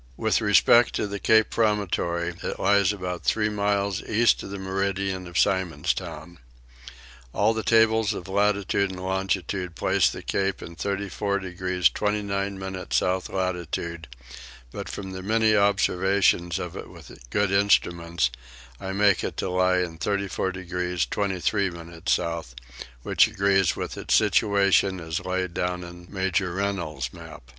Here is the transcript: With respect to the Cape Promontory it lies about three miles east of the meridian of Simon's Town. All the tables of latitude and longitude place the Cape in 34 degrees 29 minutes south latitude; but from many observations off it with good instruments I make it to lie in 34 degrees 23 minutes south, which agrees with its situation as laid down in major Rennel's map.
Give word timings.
With 0.17 0.41
respect 0.41 0.95
to 0.95 1.05
the 1.05 1.19
Cape 1.19 1.51
Promontory 1.51 2.29
it 2.41 2.57
lies 2.59 2.91
about 2.91 3.23
three 3.23 3.49
miles 3.49 4.01
east 4.01 4.41
of 4.41 4.49
the 4.49 4.57
meridian 4.57 5.27
of 5.27 5.37
Simon's 5.37 5.93
Town. 5.93 6.39
All 7.33 7.53
the 7.53 7.61
tables 7.61 8.11
of 8.15 8.27
latitude 8.27 8.89
and 8.89 8.99
longitude 8.99 9.75
place 9.75 10.09
the 10.09 10.23
Cape 10.23 10.63
in 10.63 10.73
34 10.75 11.37
degrees 11.41 11.87
29 11.87 12.57
minutes 12.57 12.95
south 12.97 13.29
latitude; 13.29 14.07
but 14.71 14.89
from 14.89 15.11
many 15.27 15.55
observations 15.55 16.59
off 16.59 16.75
it 16.75 16.89
with 16.89 17.11
good 17.29 17.51
instruments 17.51 18.31
I 18.79 18.93
make 18.93 19.23
it 19.23 19.37
to 19.37 19.51
lie 19.51 19.81
in 19.81 19.99
34 19.99 20.51
degrees 20.53 21.05
23 21.05 21.69
minutes 21.69 22.13
south, 22.13 22.55
which 23.03 23.27
agrees 23.27 23.75
with 23.75 23.95
its 23.99 24.15
situation 24.15 24.99
as 24.99 25.19
laid 25.23 25.53
down 25.53 25.83
in 25.83 26.07
major 26.11 26.53
Rennel's 26.53 27.13
map. 27.13 27.43